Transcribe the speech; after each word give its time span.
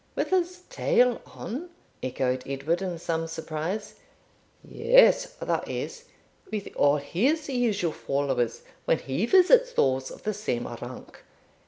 'With 0.15 0.31
his 0.31 0.61
tail 0.67 1.21
on?' 1.27 1.69
echoed 2.01 2.41
Edward 2.47 2.81
in 2.81 2.97
some 2.97 3.27
surprise. 3.27 3.99
'Yes 4.63 5.33
that 5.39 5.67
is, 5.69 6.05
with 6.51 6.69
all 6.75 6.97
his 6.97 7.47
usual 7.47 7.91
followers, 7.91 8.63
when 8.85 8.97
he 8.97 9.27
visits 9.27 9.71
those 9.73 10.09
of 10.09 10.23
the 10.23 10.33
same 10.33 10.67
rank. 10.67 11.23